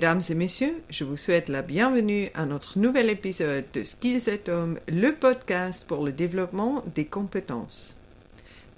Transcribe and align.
Mesdames 0.00 0.22
et 0.30 0.34
messieurs, 0.34 0.82
je 0.88 1.04
vous 1.04 1.18
souhaite 1.18 1.50
la 1.50 1.60
bienvenue 1.60 2.30
à 2.32 2.46
notre 2.46 2.78
nouvel 2.78 3.10
épisode 3.10 3.66
de 3.74 3.84
Skills 3.84 4.30
at 4.30 4.50
Home, 4.50 4.78
le 4.88 5.10
podcast 5.10 5.86
pour 5.86 6.06
le 6.06 6.10
développement 6.10 6.82
des 6.94 7.04
compétences. 7.04 7.96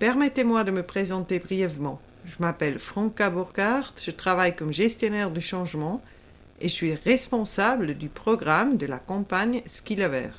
Permettez-moi 0.00 0.64
de 0.64 0.72
me 0.72 0.82
présenter 0.82 1.38
brièvement. 1.38 2.00
Je 2.24 2.34
m'appelle 2.40 2.80
Franca 2.80 3.30
Burkhardt, 3.30 3.94
je 4.02 4.10
travaille 4.10 4.56
comme 4.56 4.72
gestionnaire 4.72 5.30
du 5.30 5.40
changement 5.40 6.02
et 6.60 6.66
je 6.66 6.74
suis 6.74 6.94
responsable 6.94 7.94
du 7.94 8.08
programme 8.08 8.76
de 8.76 8.86
la 8.86 8.98
campagne 8.98 9.62
Skillover. 9.64 10.30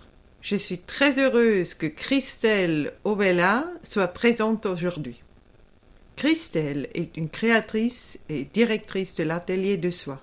Je 0.41 0.57
suis 0.57 0.79
très 0.79 1.17
heureuse 1.17 1.75
que 1.75 1.87
Christelle 1.87 2.91
Ovella 3.05 3.63
soit 3.83 4.09
présente 4.09 4.65
aujourd'hui. 4.65 5.23
Christelle 6.17 6.89
est 6.93 7.15
une 7.15 7.29
créatrice 7.29 8.19
et 8.27 8.43
directrice 8.43 9.15
de 9.15 9.23
l'atelier 9.23 9.77
de 9.77 9.89
soi. 9.89 10.21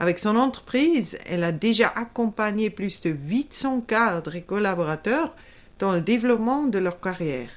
Avec 0.00 0.18
son 0.18 0.36
entreprise, 0.36 1.18
elle 1.26 1.42
a 1.42 1.50
déjà 1.50 1.88
accompagné 1.88 2.70
plus 2.70 3.00
de 3.00 3.10
800 3.10 3.80
cadres 3.80 4.36
et 4.36 4.42
collaborateurs 4.42 5.34
dans 5.80 5.92
le 5.92 6.00
développement 6.00 6.66
de 6.66 6.78
leur 6.78 7.00
carrière. 7.00 7.50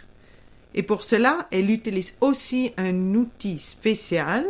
Et 0.73 0.81
pour 0.81 1.03
cela, 1.03 1.47
elle 1.51 1.69
utilise 1.69 2.15
aussi 2.19 2.73
un 2.77 3.13
outil 3.13 3.59
spécial, 3.59 4.45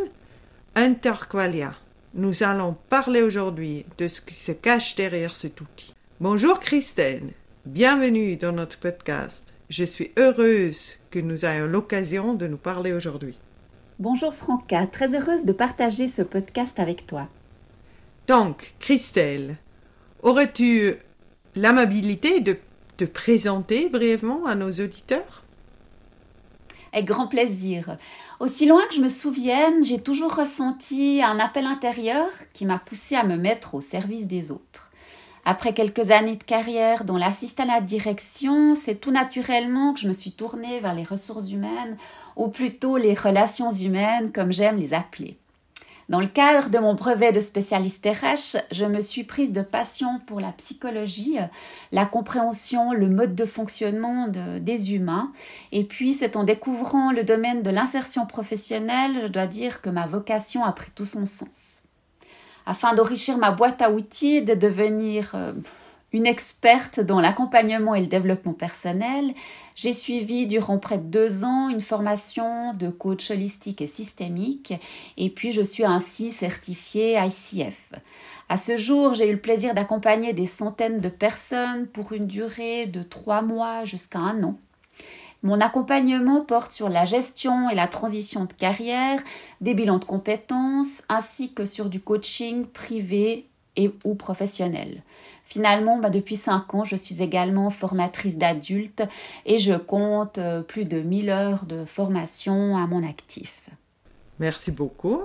Interqualia. 0.74 1.74
Nous 2.14 2.42
allons 2.42 2.76
parler 2.88 3.20
aujourd'hui 3.20 3.84
de 3.98 4.08
ce 4.08 4.22
qui 4.22 4.34
se 4.34 4.52
cache 4.52 4.94
derrière 4.94 5.34
cet 5.34 5.60
outil. 5.60 5.94
Bonjour 6.18 6.60
Christelle, 6.60 7.34
bienvenue 7.66 8.36
dans 8.36 8.52
notre 8.52 8.78
podcast. 8.78 9.52
Je 9.68 9.84
suis 9.84 10.12
heureuse 10.18 10.96
que 11.10 11.18
nous 11.18 11.44
ayons 11.44 11.66
l'occasion 11.66 12.32
de 12.32 12.46
nous 12.46 12.56
parler 12.56 12.94
aujourd'hui. 12.94 13.36
Bonjour 13.98 14.34
Franca, 14.34 14.86
très 14.86 15.14
heureuse 15.14 15.44
de 15.44 15.52
partager 15.52 16.08
ce 16.08 16.22
podcast 16.22 16.80
avec 16.80 17.06
toi. 17.06 17.28
Donc, 18.28 18.74
Christelle, 18.78 19.56
aurais-tu 20.22 20.94
l'amabilité 21.56 22.40
de 22.40 22.56
te 22.96 23.04
présenter 23.04 23.88
brièvement 23.88 24.46
à 24.46 24.54
nos 24.54 24.70
auditeurs? 24.70 25.42
Avec 26.92 27.06
grand 27.06 27.26
plaisir. 27.26 27.96
Aussi 28.38 28.66
loin 28.66 28.82
que 28.88 28.94
je 28.94 29.00
me 29.00 29.08
souvienne, 29.08 29.82
j'ai 29.82 30.00
toujours 30.00 30.34
ressenti 30.34 31.20
un 31.22 31.38
appel 31.38 31.66
intérieur 31.66 32.28
qui 32.52 32.64
m'a 32.64 32.78
poussé 32.78 33.16
à 33.16 33.24
me 33.24 33.36
mettre 33.36 33.74
au 33.74 33.80
service 33.80 34.26
des 34.26 34.52
autres. 34.52 34.90
Après 35.44 35.74
quelques 35.74 36.12
années 36.12 36.36
de 36.36 36.44
carrière 36.44 37.04
dans 37.04 37.18
l'assistant 37.18 37.64
à 37.64 37.66
la 37.66 37.80
direction, 37.80 38.76
c'est 38.76 39.00
tout 39.00 39.10
naturellement 39.10 39.94
que 39.94 40.00
je 40.00 40.06
me 40.06 40.12
suis 40.12 40.30
tournée 40.30 40.78
vers 40.78 40.94
les 40.94 41.02
ressources 41.02 41.50
humaines, 41.50 41.96
ou 42.36 42.48
plutôt 42.48 42.96
les 42.96 43.14
relations 43.14 43.70
humaines, 43.70 44.30
comme 44.30 44.52
j'aime 44.52 44.76
les 44.76 44.94
appeler. 44.94 45.38
Dans 46.12 46.20
le 46.20 46.26
cadre 46.26 46.68
de 46.68 46.78
mon 46.78 46.92
brevet 46.92 47.32
de 47.32 47.40
spécialiste 47.40 48.06
RH, 48.06 48.58
je 48.70 48.84
me 48.84 49.00
suis 49.00 49.24
prise 49.24 49.50
de 49.50 49.62
passion 49.62 50.20
pour 50.26 50.40
la 50.40 50.52
psychologie, 50.52 51.38
la 51.90 52.04
compréhension, 52.04 52.92
le 52.92 53.08
mode 53.08 53.34
de 53.34 53.46
fonctionnement 53.46 54.28
des 54.28 54.92
humains. 54.92 55.32
Et 55.72 55.84
puis, 55.84 56.12
c'est 56.12 56.36
en 56.36 56.44
découvrant 56.44 57.12
le 57.12 57.24
domaine 57.24 57.62
de 57.62 57.70
l'insertion 57.70 58.26
professionnelle, 58.26 59.20
je 59.22 59.26
dois 59.26 59.46
dire 59.46 59.80
que 59.80 59.88
ma 59.88 60.06
vocation 60.06 60.66
a 60.66 60.72
pris 60.72 60.90
tout 60.94 61.06
son 61.06 61.24
sens. 61.24 61.80
Afin 62.66 62.92
d'enrichir 62.92 63.38
ma 63.38 63.50
boîte 63.50 63.80
à 63.80 63.90
outils 63.90 64.42
de 64.42 64.52
devenir 64.52 65.32
euh, 65.34 65.54
une 66.12 66.26
experte 66.26 67.00
dans 67.00 67.22
l'accompagnement 67.22 67.94
et 67.94 68.02
le 68.02 68.06
développement 68.06 68.52
personnel, 68.52 69.32
j'ai 69.74 69.92
suivi 69.92 70.46
durant 70.46 70.78
près 70.78 70.98
de 70.98 71.04
deux 71.04 71.44
ans 71.44 71.68
une 71.68 71.80
formation 71.80 72.74
de 72.74 72.88
coach 72.88 73.30
holistique 73.30 73.80
et 73.80 73.86
systémique 73.86 74.74
et 75.16 75.30
puis 75.30 75.52
je 75.52 75.62
suis 75.62 75.84
ainsi 75.84 76.30
certifiée 76.30 77.18
ICF. 77.18 77.92
À 78.48 78.56
ce 78.58 78.76
jour, 78.76 79.14
j'ai 79.14 79.28
eu 79.28 79.32
le 79.32 79.40
plaisir 79.40 79.74
d'accompagner 79.74 80.32
des 80.32 80.46
centaines 80.46 81.00
de 81.00 81.08
personnes 81.08 81.86
pour 81.86 82.12
une 82.12 82.26
durée 82.26 82.86
de 82.86 83.02
trois 83.02 83.40
mois 83.40 83.84
jusqu'à 83.84 84.18
un 84.18 84.42
an. 84.42 84.58
Mon 85.42 85.60
accompagnement 85.60 86.44
porte 86.44 86.70
sur 86.70 86.88
la 86.88 87.04
gestion 87.04 87.68
et 87.68 87.74
la 87.74 87.88
transition 87.88 88.44
de 88.44 88.52
carrière, 88.52 89.18
des 89.60 89.74
bilans 89.74 89.98
de 89.98 90.04
compétences, 90.04 91.02
ainsi 91.08 91.52
que 91.52 91.66
sur 91.66 91.88
du 91.88 92.00
coaching 92.00 92.64
privé 92.66 93.46
et 93.76 93.90
ou 94.04 94.14
professionnel. 94.14 95.02
Finalement, 95.44 95.98
bah, 95.98 96.10
depuis 96.10 96.36
cinq 96.36 96.74
ans, 96.74 96.84
je 96.84 96.96
suis 96.96 97.22
également 97.22 97.70
formatrice 97.70 98.36
d'adultes 98.36 99.02
et 99.44 99.58
je 99.58 99.74
compte 99.74 100.38
euh, 100.38 100.62
plus 100.62 100.84
de 100.84 101.00
1000 101.00 101.30
heures 101.30 101.66
de 101.66 101.84
formation 101.84 102.76
à 102.76 102.86
mon 102.86 103.06
actif. 103.06 103.68
Merci 104.38 104.70
beaucoup. 104.70 105.22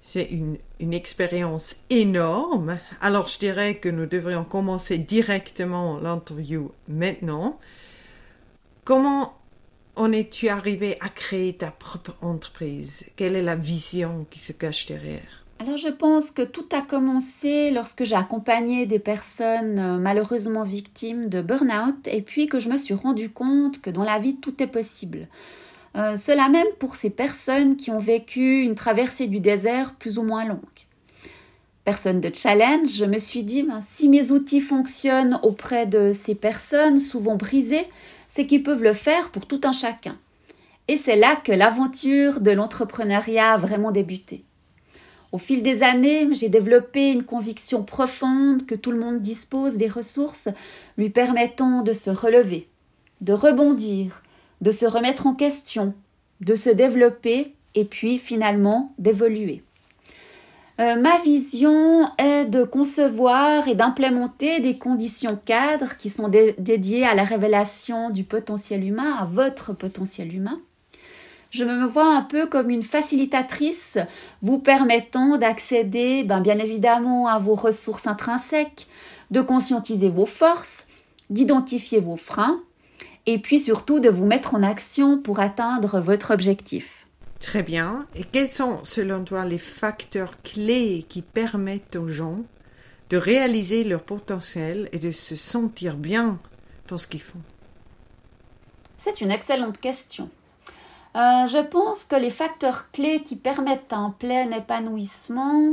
C'est 0.00 0.24
une, 0.24 0.58
une 0.80 0.92
expérience 0.92 1.76
énorme. 1.90 2.78
Alors, 3.00 3.28
je 3.28 3.38
dirais 3.38 3.76
que 3.76 3.88
nous 3.88 4.06
devrions 4.06 4.44
commencer 4.44 4.98
directement 4.98 5.98
l'interview 5.98 6.72
maintenant. 6.88 7.58
Comment 8.84 9.34
en 9.94 10.10
es-tu 10.10 10.48
arrivé 10.48 10.96
à 11.00 11.08
créer 11.08 11.56
ta 11.56 11.70
propre 11.70 12.16
entreprise? 12.20 13.06
Quelle 13.14 13.36
est 13.36 13.42
la 13.42 13.56
vision 13.56 14.26
qui 14.30 14.38
se 14.38 14.52
cache 14.52 14.86
derrière? 14.86 15.41
Alors 15.62 15.76
je 15.76 15.90
pense 15.90 16.32
que 16.32 16.42
tout 16.42 16.66
a 16.72 16.80
commencé 16.80 17.70
lorsque 17.70 18.02
j'ai 18.02 18.16
accompagné 18.16 18.84
des 18.84 18.98
personnes 18.98 19.78
euh, 19.78 19.98
malheureusement 19.98 20.64
victimes 20.64 21.28
de 21.28 21.40
burn-out 21.40 22.08
et 22.08 22.20
puis 22.20 22.48
que 22.48 22.58
je 22.58 22.68
me 22.68 22.76
suis 22.76 22.94
rendu 22.94 23.30
compte 23.30 23.80
que 23.80 23.88
dans 23.88 24.02
la 24.02 24.18
vie 24.18 24.34
tout 24.34 24.60
est 24.60 24.66
possible. 24.66 25.28
Euh, 25.94 26.16
cela 26.16 26.48
même 26.48 26.66
pour 26.80 26.96
ces 26.96 27.10
personnes 27.10 27.76
qui 27.76 27.92
ont 27.92 28.00
vécu 28.00 28.62
une 28.62 28.74
traversée 28.74 29.28
du 29.28 29.38
désert 29.38 29.94
plus 29.94 30.18
ou 30.18 30.24
moins 30.24 30.44
longue. 30.44 30.58
Personne 31.84 32.20
de 32.20 32.32
challenge, 32.34 32.96
je 32.96 33.04
me 33.04 33.18
suis 33.18 33.44
dit, 33.44 33.62
ben, 33.62 33.80
si 33.80 34.08
mes 34.08 34.32
outils 34.32 34.60
fonctionnent 34.60 35.38
auprès 35.44 35.86
de 35.86 36.10
ces 36.12 36.34
personnes 36.34 36.98
souvent 36.98 37.36
brisées, 37.36 37.86
c'est 38.26 38.48
qu'ils 38.48 38.64
peuvent 38.64 38.82
le 38.82 38.94
faire 38.94 39.30
pour 39.30 39.46
tout 39.46 39.60
un 39.62 39.72
chacun. 39.72 40.16
Et 40.88 40.96
c'est 40.96 41.16
là 41.16 41.36
que 41.36 41.52
l'aventure 41.52 42.40
de 42.40 42.50
l'entrepreneuriat 42.50 43.52
a 43.52 43.56
vraiment 43.58 43.92
débuté. 43.92 44.44
Au 45.32 45.38
fil 45.38 45.62
des 45.62 45.82
années, 45.82 46.28
j'ai 46.32 46.50
développé 46.50 47.10
une 47.10 47.22
conviction 47.22 47.82
profonde 47.84 48.66
que 48.66 48.74
tout 48.74 48.92
le 48.92 48.98
monde 48.98 49.20
dispose 49.20 49.78
des 49.78 49.88
ressources 49.88 50.50
lui 50.98 51.08
permettant 51.08 51.82
de 51.82 51.94
se 51.94 52.10
relever, 52.10 52.68
de 53.22 53.32
rebondir, 53.32 54.22
de 54.60 54.70
se 54.70 54.84
remettre 54.84 55.26
en 55.26 55.34
question, 55.34 55.94
de 56.42 56.54
se 56.54 56.68
développer 56.68 57.54
et 57.74 57.86
puis 57.86 58.18
finalement 58.18 58.92
d'évoluer. 58.98 59.62
Euh, 60.80 60.96
ma 60.96 61.18
vision 61.20 62.08
est 62.18 62.44
de 62.44 62.64
concevoir 62.64 63.68
et 63.68 63.74
d'implémenter 63.74 64.60
des 64.60 64.76
conditions 64.76 65.38
cadres 65.44 65.96
qui 65.96 66.10
sont 66.10 66.28
dédiées 66.28 67.04
à 67.04 67.14
la 67.14 67.24
révélation 67.24 68.10
du 68.10 68.24
potentiel 68.24 68.84
humain, 68.84 69.16
à 69.18 69.24
votre 69.24 69.72
potentiel 69.72 70.34
humain, 70.34 70.60
je 71.52 71.64
me 71.64 71.86
vois 71.86 72.16
un 72.16 72.22
peu 72.22 72.46
comme 72.46 72.70
une 72.70 72.82
facilitatrice 72.82 73.98
vous 74.40 74.58
permettant 74.58 75.36
d'accéder 75.36 76.24
ben, 76.24 76.40
bien 76.40 76.58
évidemment 76.58 77.28
à 77.28 77.38
vos 77.38 77.54
ressources 77.54 78.06
intrinsèques, 78.06 78.88
de 79.30 79.42
conscientiser 79.42 80.08
vos 80.08 80.26
forces, 80.26 80.86
d'identifier 81.28 82.00
vos 82.00 82.16
freins 82.16 82.60
et 83.26 83.38
puis 83.38 83.60
surtout 83.60 84.00
de 84.00 84.08
vous 84.08 84.24
mettre 84.24 84.54
en 84.54 84.62
action 84.62 85.20
pour 85.20 85.40
atteindre 85.40 86.00
votre 86.00 86.32
objectif. 86.32 87.06
Très 87.38 87.62
bien. 87.62 88.06
Et 88.14 88.24
quels 88.24 88.48
sont 88.48 88.82
selon 88.82 89.22
toi 89.22 89.44
les 89.44 89.58
facteurs 89.58 90.40
clés 90.42 91.04
qui 91.06 91.20
permettent 91.20 91.96
aux 91.96 92.08
gens 92.08 92.38
de 93.10 93.18
réaliser 93.18 93.84
leur 93.84 94.02
potentiel 94.02 94.88
et 94.92 94.98
de 94.98 95.12
se 95.12 95.36
sentir 95.36 95.96
bien 95.96 96.38
dans 96.88 96.96
ce 96.96 97.06
qu'ils 97.06 97.20
font? 97.20 97.42
C'est 98.96 99.20
une 99.20 99.30
excellente 99.30 99.78
question. 99.78 100.30
Euh, 101.14 101.46
je 101.46 101.62
pense 101.62 102.04
que 102.04 102.16
les 102.16 102.30
facteurs 102.30 102.90
clés 102.90 103.22
qui 103.22 103.36
permettent 103.36 103.92
un 103.92 104.10
plein 104.18 104.50
épanouissement 104.50 105.72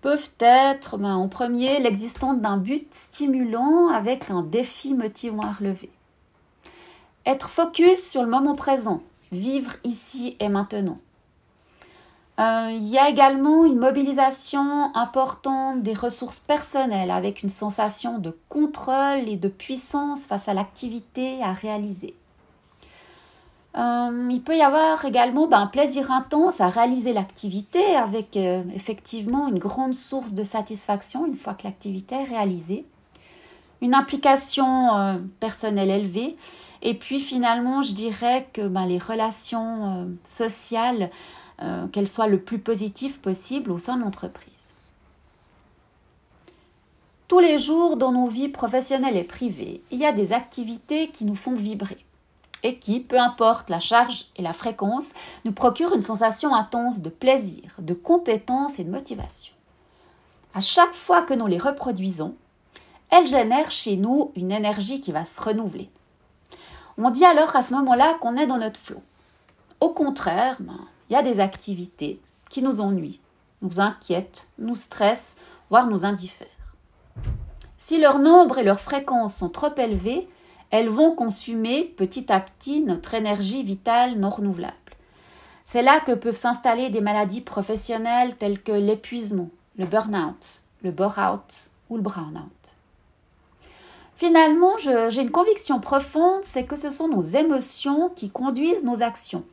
peuvent 0.00 0.30
être, 0.38 0.96
ben, 0.96 1.16
en 1.16 1.28
premier, 1.28 1.80
l'existence 1.80 2.38
d'un 2.38 2.56
but 2.56 2.94
stimulant 2.94 3.88
avec 3.88 4.30
un 4.30 4.42
défi 4.42 4.94
motivant 4.94 5.42
à 5.42 5.52
relever. 5.52 5.90
Être 7.26 7.48
focus 7.48 8.08
sur 8.08 8.22
le 8.22 8.28
moment 8.28 8.54
présent, 8.54 9.02
vivre 9.32 9.72
ici 9.82 10.36
et 10.38 10.48
maintenant. 10.48 10.98
Euh, 12.38 12.70
il 12.70 12.86
y 12.86 12.96
a 12.96 13.08
également 13.08 13.64
une 13.64 13.80
mobilisation 13.80 14.94
importante 14.94 15.82
des 15.82 15.94
ressources 15.94 16.38
personnelles 16.38 17.10
avec 17.10 17.42
une 17.42 17.48
sensation 17.48 18.20
de 18.20 18.38
contrôle 18.48 19.28
et 19.28 19.36
de 19.36 19.48
puissance 19.48 20.24
face 20.26 20.48
à 20.48 20.54
l'activité 20.54 21.42
à 21.42 21.52
réaliser. 21.52 22.14
Euh, 23.76 24.28
il 24.30 24.42
peut 24.42 24.56
y 24.56 24.62
avoir 24.62 25.04
également 25.04 25.46
ben, 25.46 25.60
un 25.60 25.66
plaisir 25.66 26.10
intense 26.10 26.60
à 26.60 26.68
réaliser 26.68 27.12
l'activité 27.12 27.96
avec 27.96 28.36
euh, 28.36 28.62
effectivement 28.74 29.48
une 29.48 29.58
grande 29.58 29.94
source 29.94 30.32
de 30.32 30.42
satisfaction 30.42 31.26
une 31.26 31.36
fois 31.36 31.54
que 31.54 31.64
l'activité 31.64 32.14
est 32.14 32.24
réalisée, 32.24 32.86
une 33.82 33.94
implication 33.94 34.96
euh, 34.96 35.18
personnelle 35.38 35.90
élevée. 35.90 36.36
Et 36.80 36.94
puis 36.94 37.20
finalement 37.20 37.82
je 37.82 37.92
dirais 37.92 38.48
que 38.52 38.66
ben, 38.66 38.86
les 38.86 38.98
relations 38.98 40.08
sociales, 40.24 41.10
qu'elles 41.92 42.06
soient 42.06 42.28
le 42.28 42.40
plus 42.40 42.60
positives 42.60 43.18
possible 43.18 43.72
au 43.72 43.78
sein 43.78 43.96
de 43.96 44.02
l'entreprise. 44.04 44.52
Tous 47.26 47.40
les 47.40 47.58
jours 47.58 47.96
dans 47.96 48.12
nos 48.12 48.28
vies 48.28 48.48
professionnelles 48.48 49.16
et 49.16 49.24
privées, 49.24 49.82
il 49.90 49.98
y 49.98 50.06
a 50.06 50.12
des 50.12 50.32
activités 50.32 51.08
qui 51.08 51.24
nous 51.24 51.34
font 51.34 51.56
vibrer 51.56 51.98
et 52.62 52.78
qui, 52.78 53.00
peu 53.00 53.18
importe 53.18 53.70
la 53.70 53.80
charge 53.80 54.26
et 54.36 54.42
la 54.42 54.52
fréquence, 54.52 55.14
nous 55.44 55.52
procurent 55.52 55.94
une 55.94 56.02
sensation 56.02 56.54
intense 56.54 57.00
de 57.00 57.10
plaisir, 57.10 57.62
de 57.78 57.94
compétence 57.94 58.78
et 58.78 58.84
de 58.84 58.90
motivation. 58.90 59.54
À 60.54 60.60
chaque 60.60 60.94
fois 60.94 61.22
que 61.22 61.34
nous 61.34 61.46
les 61.46 61.58
reproduisons, 61.58 62.34
elles 63.10 63.26
génèrent 63.26 63.70
chez 63.70 63.96
nous 63.96 64.32
une 64.36 64.52
énergie 64.52 65.00
qui 65.00 65.12
va 65.12 65.24
se 65.24 65.40
renouveler. 65.40 65.90
On 66.98 67.10
dit 67.10 67.24
alors 67.24 67.54
à 67.54 67.62
ce 67.62 67.74
moment-là 67.74 68.14
qu'on 68.20 68.36
est 68.36 68.46
dans 68.46 68.58
notre 68.58 68.80
flot. 68.80 69.02
Au 69.80 69.90
contraire, 69.90 70.56
ben, 70.60 70.80
il 71.08 71.12
y 71.12 71.16
a 71.16 71.22
des 71.22 71.38
activités 71.40 72.20
qui 72.50 72.62
nous 72.62 72.80
ennuient, 72.80 73.20
nous 73.62 73.80
inquiètent, 73.80 74.48
nous 74.58 74.74
stressent, 74.74 75.36
voire 75.70 75.86
nous 75.86 76.04
indiffèrent. 76.04 76.48
Si 77.76 77.98
leur 77.98 78.18
nombre 78.18 78.58
et 78.58 78.64
leur 78.64 78.80
fréquence 78.80 79.36
sont 79.36 79.48
trop 79.48 79.74
élevés, 79.76 80.28
elles 80.70 80.88
vont 80.88 81.14
consumer 81.14 81.84
petit 81.96 82.32
à 82.32 82.40
petit 82.40 82.80
notre 82.80 83.14
énergie 83.14 83.62
vitale 83.62 84.18
non 84.18 84.30
renouvelable. 84.30 84.74
C'est 85.64 85.82
là 85.82 86.00
que 86.00 86.12
peuvent 86.12 86.36
s'installer 86.36 86.90
des 86.90 87.00
maladies 87.00 87.40
professionnelles 87.40 88.36
telles 88.36 88.62
que 88.62 88.72
l'épuisement, 88.72 89.50
le 89.76 89.86
burn-out, 89.86 90.62
le 90.82 90.90
bore-out 90.90 91.70
ou 91.90 91.96
le 91.96 92.02
brown-out. 92.02 92.52
Finalement, 94.16 94.76
j'ai 94.78 95.20
une 95.20 95.30
conviction 95.30 95.78
profonde, 95.78 96.40
c'est 96.42 96.64
que 96.64 96.76
ce 96.76 96.90
sont 96.90 97.08
nos 97.08 97.20
émotions 97.20 98.08
qui 98.16 98.30
conduisent 98.30 98.82
nos 98.82 99.02
actions. 99.02 99.44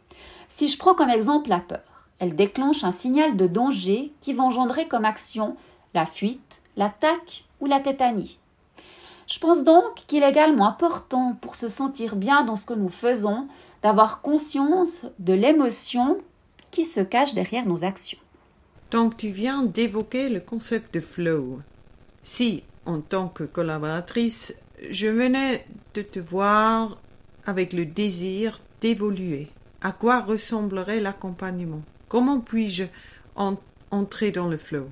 Si 0.49 0.69
je 0.69 0.77
prends 0.77 0.95
comme 0.95 1.09
exemple 1.09 1.49
la 1.49 1.59
peur, 1.59 2.07
elle 2.19 2.35
déclenche 2.35 2.83
un 2.83 2.91
signal 2.91 3.37
de 3.37 3.45
danger 3.45 4.11
qui 4.21 4.33
va 4.33 4.43
engendrer 4.43 4.87
comme 4.87 5.05
action 5.05 5.55
la 5.93 6.05
fuite, 6.05 6.61
l'attaque 6.77 7.43
ou 7.59 7.67
la 7.67 7.79
tétanie. 7.79 8.39
Je 9.27 9.39
pense 9.39 9.63
donc 9.63 9.95
qu'il 10.07 10.23
est 10.23 10.29
également 10.29 10.67
important 10.67 11.35
pour 11.41 11.55
se 11.55 11.69
sentir 11.69 12.15
bien 12.15 12.43
dans 12.45 12.55
ce 12.55 12.65
que 12.65 12.73
nous 12.73 12.89
faisons 12.89 13.47
d'avoir 13.81 14.21
conscience 14.21 15.05
de 15.19 15.33
l'émotion 15.33 16.17
qui 16.71 16.85
se 16.85 16.99
cache 16.99 17.33
derrière 17.33 17.65
nos 17.65 17.83
actions. 17.83 18.19
Donc 18.91 19.17
tu 19.17 19.29
viens 19.29 19.63
d'évoquer 19.63 20.29
le 20.29 20.39
concept 20.39 20.93
de 20.93 20.99
flow. 20.99 21.59
Si, 22.23 22.63
en 22.85 23.01
tant 23.01 23.27
que 23.27 23.43
collaboratrice, 23.43 24.55
je 24.89 25.07
venais 25.07 25.65
de 25.95 26.01
te 26.01 26.19
voir 26.19 26.97
avec 27.45 27.73
le 27.73 27.85
désir 27.85 28.59
d'évoluer, 28.81 29.47
à 29.81 29.91
quoi 29.91 30.21
ressemblerait 30.21 30.99
l'accompagnement? 30.99 31.81
Comment 32.09 32.39
puis-je 32.39 32.85
entrer 33.91 34.31
dans 34.31 34.47
le 34.47 34.57
flow? 34.57 34.87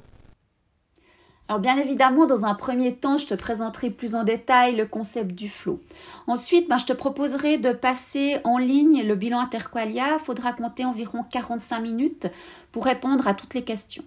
Alors 1.50 1.60
bien 1.60 1.78
évidemment, 1.78 2.26
dans 2.26 2.46
un 2.46 2.56
premier 2.56 2.96
temps, 2.96 3.18
je 3.18 3.26
te 3.26 3.34
présenterai 3.34 3.90
plus 3.90 4.16
en 4.16 4.24
détail 4.24 4.76
le 4.76 4.86
concept 4.86 5.32
du 5.36 5.50
flow. 5.50 5.82
Ensuite, 6.26 6.70
ben, 6.70 6.78
je 6.78 6.86
te 6.86 6.94
proposerai 6.94 7.58
de 7.58 7.74
passer 7.74 8.38
en 8.46 8.58
ligne 8.58 9.04
le 9.04 9.16
bilan 9.16 9.42
interqualia. 9.42 10.14
Il 10.14 10.24
faudra 10.24 10.54
compter 10.54 10.86
environ 10.86 11.24
45 11.30 11.82
minutes 11.82 12.28
pour 12.72 12.86
répondre 12.86 13.28
à 13.28 13.34
toutes 13.34 13.54
les 13.56 13.64
questions. 13.64 14.06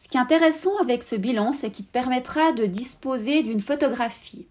Ce 0.00 0.08
qui 0.08 0.16
est 0.16 0.20
intéressant 0.20 0.76
avec 0.80 1.02
ce 1.02 1.16
bilan, 1.16 1.52
c'est 1.52 1.70
qu'il 1.72 1.84
te 1.84 1.92
permettra 1.92 2.52
de 2.52 2.66
disposer 2.66 3.42
d'une 3.42 3.60
photographie, 3.60 4.46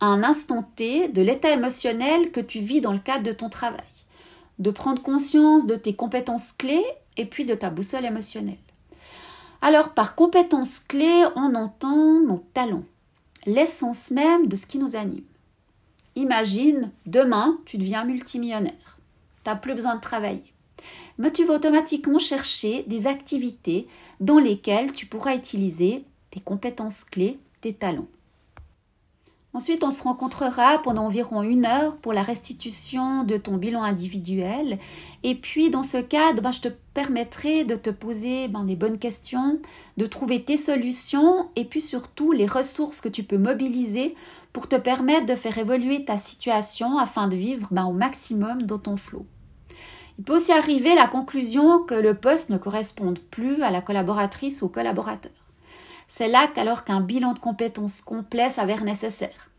à 0.00 0.06
un 0.06 0.22
instant 0.22 0.68
T, 0.76 1.08
de 1.08 1.20
l'état 1.20 1.50
émotionnel 1.50 2.30
que 2.30 2.40
tu 2.40 2.60
vis 2.60 2.80
dans 2.80 2.92
le 2.92 2.98
cadre 2.98 3.24
de 3.24 3.32
ton 3.32 3.50
travail, 3.50 3.84
de 4.58 4.70
prendre 4.70 5.02
conscience 5.02 5.66
de 5.66 5.76
tes 5.76 5.94
compétences 5.94 6.52
clés 6.52 6.84
et 7.18 7.26
puis 7.26 7.44
de 7.44 7.54
ta 7.54 7.68
boussole 7.68 8.06
émotionnelle. 8.06 8.56
Alors, 9.62 9.94
par 9.94 10.14
compétences 10.14 10.78
clés, 10.80 11.24
on 11.34 11.54
entend 11.54 12.20
nos 12.20 12.44
talents, 12.54 12.84
l'essence 13.46 14.10
même 14.10 14.48
de 14.48 14.56
ce 14.56 14.66
qui 14.66 14.78
nous 14.78 14.96
anime. 14.96 15.24
Imagine, 16.14 16.90
demain, 17.04 17.58
tu 17.66 17.76
deviens 17.76 18.04
multimillionnaire. 18.04 18.98
Tu 19.44 19.50
n'as 19.50 19.56
plus 19.56 19.74
besoin 19.74 19.96
de 19.96 20.00
travailler. 20.00 20.52
Mais 21.18 21.30
tu 21.30 21.44
vas 21.44 21.54
automatiquement 21.54 22.18
chercher 22.18 22.84
des 22.86 23.06
activités 23.06 23.86
dans 24.20 24.38
lesquelles 24.38 24.92
tu 24.92 25.06
pourras 25.06 25.34
utiliser 25.34 26.04
tes 26.30 26.40
compétences 26.40 27.04
clés, 27.04 27.38
tes 27.60 27.72
talents. 27.72 28.08
Ensuite, 29.56 29.84
on 29.84 29.90
se 29.90 30.02
rencontrera 30.02 30.82
pendant 30.82 31.06
environ 31.06 31.42
une 31.42 31.64
heure 31.64 31.96
pour 31.96 32.12
la 32.12 32.22
restitution 32.22 33.24
de 33.24 33.38
ton 33.38 33.56
bilan 33.56 33.82
individuel. 33.82 34.78
Et 35.22 35.34
puis, 35.34 35.70
dans 35.70 35.82
ce 35.82 35.96
cadre, 35.96 36.42
ben, 36.42 36.52
je 36.52 36.60
te 36.60 36.68
permettrai 36.92 37.64
de 37.64 37.74
te 37.74 37.88
poser 37.88 38.48
ben, 38.48 38.64
des 38.64 38.76
bonnes 38.76 38.98
questions, 38.98 39.58
de 39.96 40.04
trouver 40.04 40.42
tes 40.42 40.58
solutions 40.58 41.48
et 41.56 41.64
puis 41.64 41.80
surtout 41.80 42.32
les 42.32 42.44
ressources 42.44 43.00
que 43.00 43.08
tu 43.08 43.22
peux 43.22 43.38
mobiliser 43.38 44.14
pour 44.52 44.68
te 44.68 44.76
permettre 44.76 45.24
de 45.24 45.34
faire 45.34 45.56
évoluer 45.56 46.04
ta 46.04 46.18
situation 46.18 46.98
afin 46.98 47.26
de 47.26 47.36
vivre 47.36 47.66
ben, 47.70 47.86
au 47.86 47.92
maximum 47.92 48.60
dans 48.64 48.78
ton 48.78 48.98
flot. 48.98 49.24
Il 50.18 50.24
peut 50.24 50.36
aussi 50.36 50.52
arriver 50.52 50.94
la 50.94 51.08
conclusion 51.08 51.82
que 51.82 51.94
le 51.94 52.12
poste 52.12 52.50
ne 52.50 52.58
corresponde 52.58 53.20
plus 53.20 53.62
à 53.62 53.70
la 53.70 53.80
collaboratrice 53.80 54.60
ou 54.60 54.68
collaborateur. 54.68 55.45
C'est 56.08 56.28
là 56.28 56.48
qu'alors 56.54 56.84
qu'un 56.84 57.00
bilan 57.00 57.32
de 57.32 57.38
compétences 57.38 58.00
complet 58.00 58.50
s'avère 58.50 58.84
nécessaire. 58.84 59.50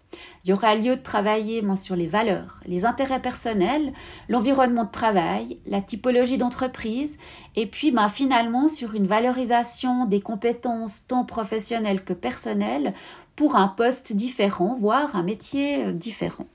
Il 0.43 0.51
y 0.51 0.53
aura 0.53 0.75
lieu 0.75 0.95
de 0.95 1.01
travailler 1.01 1.63
sur 1.75 1.95
les 1.95 2.07
valeurs, 2.07 2.61
les 2.65 2.85
intérêts 2.85 3.21
personnels, 3.21 3.91
l'environnement 4.29 4.85
de 4.85 4.91
travail, 4.91 5.59
la 5.65 5.81
typologie 5.81 6.37
d'entreprise, 6.37 7.17
et 7.55 7.65
puis 7.65 7.91
ben, 7.91 8.07
finalement 8.07 8.69
sur 8.69 8.95
une 8.95 9.07
valorisation 9.07 10.05
des 10.05 10.21
compétences 10.21 11.05
tant 11.07 11.25
professionnelles 11.25 12.03
que 12.03 12.13
personnelles 12.13 12.93
pour 13.35 13.55
un 13.55 13.67
poste 13.67 14.13
différent, 14.13 14.77
voire 14.79 15.15
un 15.15 15.23
métier 15.23 15.85
euh, 15.85 15.91
différent. 15.91 16.47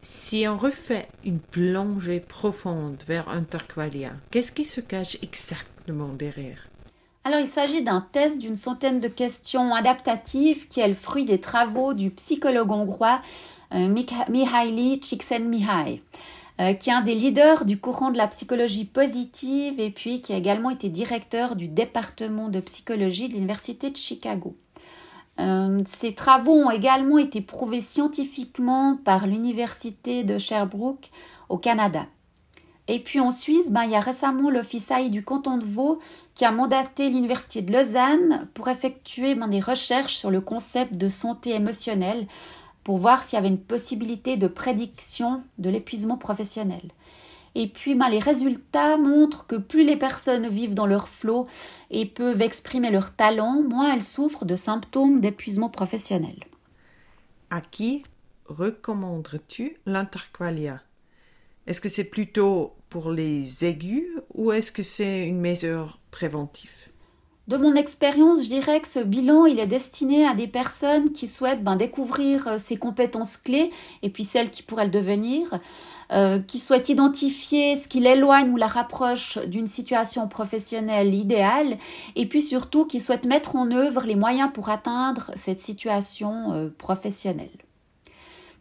Si 0.00 0.46
on 0.48 0.56
refait 0.56 1.08
une 1.24 1.40
plongée 1.40 2.20
profonde 2.20 3.02
vers 3.06 3.28
Interqualia, 3.28 4.12
qu'est-ce 4.30 4.52
qui 4.52 4.64
se 4.64 4.80
cache 4.80 5.18
exactement 5.22 6.08
derrière? 6.08 6.69
Alors, 7.22 7.40
il 7.40 7.48
s'agit 7.48 7.82
d'un 7.82 8.00
test 8.12 8.38
d'une 8.38 8.56
centaine 8.56 8.98
de 8.98 9.08
questions 9.08 9.74
adaptatives 9.74 10.68
qui 10.68 10.80
est 10.80 10.88
le 10.88 10.94
fruit 10.94 11.26
des 11.26 11.38
travaux 11.38 11.92
du 11.92 12.10
psychologue 12.10 12.72
hongrois 12.72 13.20
euh, 13.74 13.88
Mihaly 14.28 15.00
Csikszentmihalyi, 15.00 16.00
euh, 16.60 16.72
qui 16.72 16.88
est 16.88 16.94
un 16.94 17.02
des 17.02 17.14
leaders 17.14 17.66
du 17.66 17.78
courant 17.78 18.10
de 18.10 18.16
la 18.16 18.26
psychologie 18.26 18.86
positive 18.86 19.78
et 19.78 19.90
puis 19.90 20.22
qui 20.22 20.32
a 20.32 20.36
également 20.36 20.70
été 20.70 20.88
directeur 20.88 21.56
du 21.56 21.68
département 21.68 22.48
de 22.48 22.60
psychologie 22.60 23.28
de 23.28 23.34
l'Université 23.34 23.90
de 23.90 23.96
Chicago. 23.96 24.56
Euh, 25.38 25.82
ces 25.86 26.14
travaux 26.14 26.54
ont 26.54 26.70
également 26.70 27.18
été 27.18 27.42
prouvés 27.42 27.82
scientifiquement 27.82 28.98
par 29.04 29.26
l'Université 29.26 30.24
de 30.24 30.38
Sherbrooke 30.38 31.10
au 31.50 31.58
Canada. 31.58 32.06
Et 32.92 32.98
puis 32.98 33.20
en 33.20 33.30
Suisse, 33.30 33.70
ben, 33.70 33.84
il 33.84 33.92
y 33.92 33.94
a 33.94 34.00
récemment 34.00 34.50
l'Office 34.50 34.90
du 35.10 35.22
canton 35.22 35.58
de 35.58 35.64
Vaud 35.64 36.00
qui 36.34 36.44
a 36.44 36.50
mandaté 36.50 37.08
l'Université 37.08 37.62
de 37.62 37.72
Lausanne 37.72 38.48
pour 38.52 38.66
effectuer 38.66 39.36
ben, 39.36 39.46
des 39.46 39.60
recherches 39.60 40.16
sur 40.16 40.28
le 40.28 40.40
concept 40.40 40.94
de 40.94 41.06
santé 41.06 41.50
émotionnelle 41.50 42.26
pour 42.82 42.98
voir 42.98 43.22
s'il 43.22 43.36
y 43.36 43.38
avait 43.38 43.46
une 43.46 43.60
possibilité 43.60 44.36
de 44.36 44.48
prédiction 44.48 45.44
de 45.58 45.70
l'épuisement 45.70 46.16
professionnel. 46.16 46.82
Et 47.54 47.68
puis 47.68 47.94
ben, 47.94 48.08
les 48.08 48.18
résultats 48.18 48.96
montrent 48.96 49.46
que 49.46 49.54
plus 49.54 49.84
les 49.84 49.96
personnes 49.96 50.48
vivent 50.48 50.74
dans 50.74 50.86
leur 50.86 51.08
flot 51.08 51.46
et 51.92 52.06
peuvent 52.06 52.42
exprimer 52.42 52.90
leur 52.90 53.14
talent, 53.14 53.62
moins 53.62 53.94
elles 53.94 54.02
souffrent 54.02 54.44
de 54.44 54.56
symptômes 54.56 55.20
d'épuisement 55.20 55.68
professionnel. 55.68 56.42
À 57.50 57.60
qui 57.60 58.02
recommanderais-tu 58.46 59.76
l'interqualia? 59.86 60.80
Est-ce 61.68 61.80
que 61.80 61.88
c'est 61.88 62.10
plutôt 62.10 62.74
pour 62.90 63.10
les 63.10 63.64
aigus 63.64 64.08
ou 64.34 64.52
est-ce 64.52 64.72
que 64.72 64.82
c'est 64.82 65.26
une 65.26 65.40
mesure 65.40 65.98
préventive? 66.10 66.90
De 67.48 67.56
mon 67.56 67.74
expérience, 67.74 68.44
je 68.44 68.48
dirais 68.48 68.80
que 68.80 68.86
ce 68.86 69.00
bilan, 69.00 69.46
il 69.46 69.58
est 69.58 69.66
destiné 69.66 70.24
à 70.24 70.34
des 70.34 70.46
personnes 70.46 71.12
qui 71.12 71.26
souhaitent 71.26 71.64
ben, 71.64 71.74
découvrir 71.74 72.46
euh, 72.46 72.58
ces 72.58 72.76
compétences 72.76 73.36
clés 73.36 73.70
et 74.02 74.10
puis 74.10 74.22
celles 74.22 74.50
qui 74.50 74.62
pourraient 74.62 74.84
le 74.84 74.90
devenir, 74.90 75.58
euh, 76.12 76.40
qui 76.40 76.60
souhaitent 76.60 76.90
identifier 76.90 77.74
ce 77.74 77.88
qui 77.88 77.98
l'éloigne 77.98 78.50
ou 78.50 78.56
la 78.56 78.68
rapproche 78.68 79.38
d'une 79.46 79.66
situation 79.66 80.28
professionnelle 80.28 81.12
idéale 81.14 81.78
et 82.14 82.26
puis 82.26 82.42
surtout 82.42 82.84
qui 82.84 83.00
souhaitent 83.00 83.26
mettre 83.26 83.56
en 83.56 83.70
œuvre 83.72 84.04
les 84.04 84.16
moyens 84.16 84.50
pour 84.52 84.68
atteindre 84.68 85.32
cette 85.34 85.60
situation 85.60 86.52
euh, 86.52 86.68
professionnelle. 86.78 87.48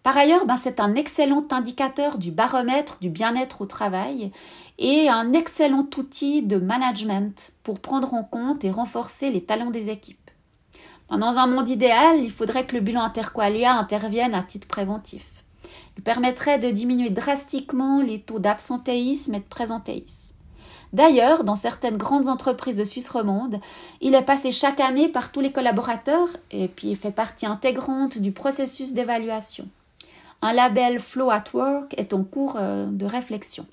Par 0.03 0.17
ailleurs, 0.17 0.45
ben, 0.45 0.57
c'est 0.57 0.79
un 0.79 0.95
excellent 0.95 1.45
indicateur 1.51 2.17
du 2.17 2.31
baromètre 2.31 2.99
du 2.99 3.09
bien-être 3.09 3.61
au 3.61 3.65
travail 3.65 4.31
et 4.77 5.09
un 5.09 5.33
excellent 5.33 5.87
outil 5.97 6.41
de 6.41 6.57
management 6.57 7.51
pour 7.63 7.79
prendre 7.81 8.13
en 8.13 8.23
compte 8.23 8.63
et 8.63 8.71
renforcer 8.71 9.29
les 9.29 9.43
talents 9.43 9.71
des 9.71 9.89
équipes. 9.89 10.31
Ben, 11.09 11.17
dans 11.17 11.37
un 11.37 11.47
monde 11.47 11.67
idéal, 11.67 12.23
il 12.23 12.31
faudrait 12.31 12.65
que 12.65 12.75
le 12.75 12.81
bilan 12.81 13.01
interqualia 13.01 13.73
intervienne 13.73 14.33
à 14.33 14.43
titre 14.43 14.67
préventif. 14.67 15.25
Il 15.97 16.03
permettrait 16.03 16.59
de 16.59 16.69
diminuer 16.69 17.09
drastiquement 17.09 18.01
les 18.01 18.19
taux 18.21 18.39
d'absentéisme 18.39 19.35
et 19.35 19.39
de 19.39 19.43
présentéisme. 19.43 20.33
D'ailleurs, 20.93 21.43
dans 21.43 21.57
certaines 21.57 21.97
grandes 21.97 22.29
entreprises 22.29 22.77
de 22.77 22.83
Suisse 22.83 23.09
romande, 23.09 23.59
il 24.01 24.15
est 24.15 24.23
passé 24.23 24.51
chaque 24.51 24.79
année 24.79 25.07
par 25.07 25.31
tous 25.31 25.41
les 25.41 25.51
collaborateurs 25.51 26.29
et 26.51 26.67
puis 26.67 26.95
fait 26.95 27.11
partie 27.11 27.45
intégrante 27.45 28.17
du 28.17 28.31
processus 28.31 28.93
d'évaluation. 28.93 29.67
Un 30.41 30.53
label 30.53 31.00
Flow 31.00 31.29
at 31.29 31.46
Work 31.53 31.93
est 31.98 32.13
en 32.13 32.24
cours 32.24 32.55
euh, 32.58 32.86
de 32.86 33.05
réflexion. 33.05 33.65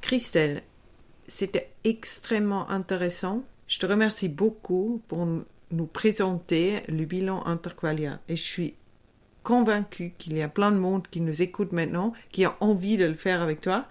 Christelle, 0.00 0.62
c'était 1.26 1.72
extrêmement 1.82 2.70
intéressant. 2.70 3.42
Je 3.66 3.78
te 3.78 3.86
remercie 3.86 4.28
beaucoup 4.28 5.02
pour 5.08 5.26
nous 5.26 5.86
présenter 5.86 6.82
le 6.88 7.04
bilan 7.04 7.44
Interqualia 7.46 8.20
et 8.28 8.36
je 8.36 8.42
suis 8.42 8.74
convaincue 9.42 10.14
qu'il 10.16 10.36
y 10.36 10.42
a 10.42 10.48
plein 10.48 10.70
de 10.70 10.78
monde 10.78 11.08
qui 11.08 11.20
nous 11.20 11.42
écoute 11.42 11.72
maintenant, 11.72 12.12
qui 12.30 12.44
a 12.44 12.56
envie 12.60 12.96
de 12.96 13.06
le 13.06 13.14
faire 13.14 13.42
avec 13.42 13.60
toi. 13.60 13.86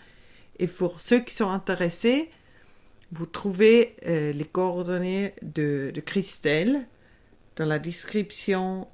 Et 0.59 0.67
pour 0.67 1.01
ceux 1.01 1.19
qui 1.19 1.33
sont 1.33 1.49
intéressés, 1.49 2.29
vous 3.11 3.25
trouvez 3.25 3.95
euh, 4.07 4.31
les 4.31 4.45
coordonnées 4.45 5.33
de, 5.41 5.91
de 5.93 6.01
Christelle 6.01 6.87
dans 7.57 7.65
la 7.65 7.79
description 7.79 8.87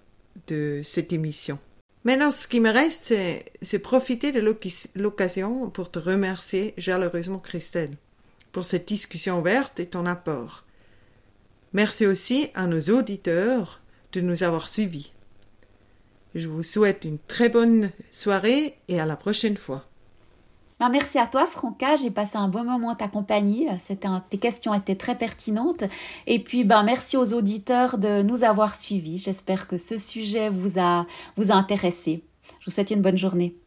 de 0.48 0.82
cette 0.84 1.14
émission. 1.14 1.60
Maintenant, 2.06 2.32
ce 2.32 2.48
qui 2.48 2.62
me 2.62 2.72
reste, 2.72 3.14
c'est 3.62 3.80
profiter 3.80 4.32
de 4.32 4.40
l'occasion 4.96 5.70
pour 5.70 5.92
te 5.92 6.00
remercier 6.00 6.74
chaleureusement, 6.78 7.40
Christelle, 7.40 7.98
pour 8.52 8.64
cette 8.64 8.88
discussion 8.88 9.40
ouverte 9.40 9.80
et 9.80 9.88
ton 9.88 10.06
apport. 10.06 10.64
Merci 11.74 12.06
aussi 12.06 12.50
à 12.56 12.68
nos 12.68 12.82
auditeurs 12.82 13.82
de 14.14 14.22
nous 14.22 14.44
avoir 14.44 14.70
suivis. 14.70 15.12
Je 16.36 16.48
vous 16.48 16.64
souhaite 16.64 17.06
une 17.06 17.20
très 17.20 17.50
bonne 17.50 17.92
soirée 18.12 18.78
et 18.88 19.00
à 19.00 19.06
la 19.06 19.16
prochaine 19.16 19.58
fois. 19.58 19.89
Merci 20.88 21.20
à 21.20 21.28
toi, 21.28 21.46
Franca. 21.46 21.98
J'ai 21.98 22.10
passé 22.10 22.38
un 22.38 22.48
bon 22.48 22.64
moment 22.64 22.92
à 22.92 22.96
ta 22.96 23.10
compagnie. 23.10 23.68
tes 24.30 24.38
questions 24.38 24.74
étaient 24.74 24.96
très 24.96 25.16
pertinentes. 25.16 25.84
Et 26.26 26.40
puis, 26.40 26.64
ben, 26.64 26.84
merci 26.84 27.18
aux 27.18 27.34
auditeurs 27.34 27.98
de 27.98 28.22
nous 28.22 28.44
avoir 28.44 28.76
suivis. 28.76 29.18
J'espère 29.18 29.68
que 29.68 29.78
ce 29.78 29.98
sujet 29.98 30.50
vous 30.50 30.80
a, 30.80 31.06
vous 31.36 31.52
a 31.52 31.56
intéressé. 31.56 32.24
Je 32.60 32.66
vous 32.66 32.72
souhaite 32.72 32.92
une 32.92 33.02
bonne 33.02 33.18
journée. 33.18 33.59